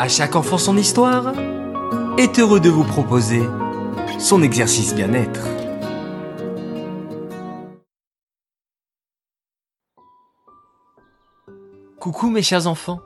À 0.00 0.08
chaque 0.08 0.34
enfant 0.34 0.56
son 0.56 0.78
histoire 0.78 1.34
est 2.16 2.38
heureux 2.38 2.58
de 2.58 2.70
vous 2.70 2.84
proposer 2.84 3.42
son 4.18 4.42
exercice 4.42 4.94
bien-être. 4.94 5.46
Coucou 11.98 12.30
mes 12.30 12.40
chers 12.40 12.66
enfants. 12.66 13.00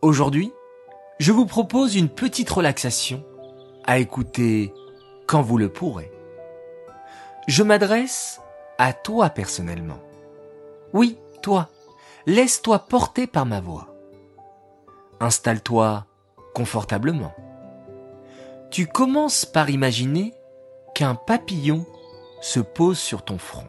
Aujourd'hui, 0.00 0.52
je 1.18 1.32
vous 1.32 1.44
propose 1.44 1.96
une 1.96 2.08
petite 2.08 2.50
relaxation 2.50 3.24
à 3.84 3.98
écouter 3.98 4.72
quand 5.26 5.42
vous 5.42 5.58
le 5.58 5.70
pourrez. 5.70 6.12
Je 7.48 7.64
m'adresse 7.64 8.40
à 8.78 8.92
toi 8.92 9.28
personnellement. 9.28 9.98
Oui, 10.92 11.18
toi. 11.42 11.68
Laisse-toi 12.26 12.78
porter 12.78 13.26
par 13.26 13.44
ma 13.44 13.60
voix. 13.60 13.89
Installe-toi 15.20 16.06
confortablement. 16.54 17.34
Tu 18.70 18.86
commences 18.86 19.44
par 19.44 19.68
imaginer 19.68 20.34
qu'un 20.94 21.14
papillon 21.14 21.84
se 22.40 22.60
pose 22.60 22.98
sur 22.98 23.24
ton 23.24 23.36
front. 23.36 23.66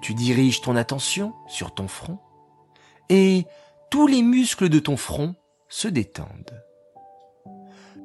Tu 0.00 0.14
diriges 0.14 0.60
ton 0.60 0.76
attention 0.76 1.34
sur 1.46 1.74
ton 1.74 1.88
front 1.88 2.18
et 3.08 3.46
tous 3.90 4.06
les 4.06 4.22
muscles 4.22 4.68
de 4.68 4.78
ton 4.78 4.96
front 4.96 5.34
se 5.68 5.88
détendent. 5.88 6.62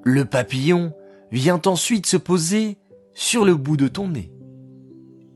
Le 0.04 0.26
papillon 0.26 0.94
vient 1.32 1.62
ensuite 1.66 2.06
se 2.06 2.18
poser 2.18 2.78
sur 3.14 3.46
le 3.46 3.56
bout 3.56 3.78
de 3.78 3.88
ton 3.88 4.10
nez 4.10 4.32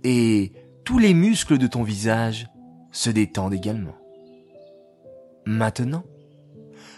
et 0.04 0.52
tous 0.84 1.00
les 1.00 1.14
muscles 1.14 1.58
de 1.58 1.68
ton 1.68 1.84
visage 1.84 2.50
se 2.92 3.10
détendent 3.10 3.54
également. 3.54 3.96
Maintenant, 5.48 6.04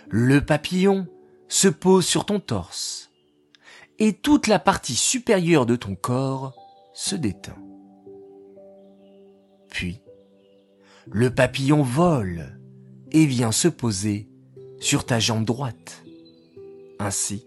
le 0.10 0.44
papillon 0.44 1.08
se 1.50 1.68
pose 1.68 2.04
sur 2.04 2.26
ton 2.26 2.40
torse 2.40 3.12
et 4.00 4.14
toute 4.14 4.48
la 4.48 4.58
partie 4.58 4.96
supérieure 4.96 5.68
de 5.68 5.76
ton 5.76 5.94
corps 5.94 6.56
se 6.96 7.16
détend. 7.16 7.60
Puis, 9.70 10.02
le 11.12 11.32
papillon 11.32 11.84
vole 11.84 12.60
et 13.12 13.28
vient 13.28 13.52
se 13.52 13.68
poser 13.68 14.28
sur 14.80 15.06
ta 15.06 15.20
jambe 15.20 15.46
droite. 15.46 16.04
Ainsi, 16.98 17.46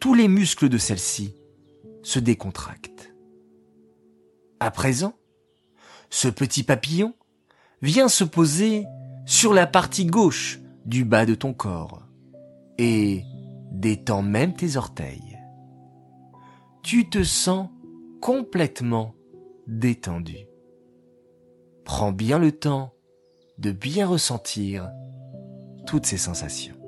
tous 0.00 0.14
les 0.14 0.26
muscles 0.26 0.68
de 0.68 0.78
celle-ci 0.78 1.36
se 2.02 2.18
décontractent. 2.18 3.14
À 4.58 4.72
présent, 4.72 5.16
ce 6.10 6.26
petit 6.26 6.64
papillon 6.64 7.14
vient 7.80 8.08
se 8.08 8.24
poser 8.24 8.86
sur 9.26 9.52
la 9.52 9.66
partie 9.66 10.06
gauche 10.06 10.60
du 10.84 11.04
bas 11.04 11.26
de 11.26 11.34
ton 11.34 11.52
corps 11.52 12.04
et 12.78 13.24
détend 13.72 14.22
même 14.22 14.54
tes 14.54 14.76
orteils. 14.76 15.38
Tu 16.82 17.10
te 17.10 17.24
sens 17.24 17.68
complètement 18.22 19.14
détendu. 19.66 20.46
Prends 21.84 22.12
bien 22.12 22.38
le 22.38 22.52
temps 22.52 22.94
de 23.58 23.72
bien 23.72 24.06
ressentir 24.06 24.88
toutes 25.86 26.06
ces 26.06 26.18
sensations. 26.18 26.85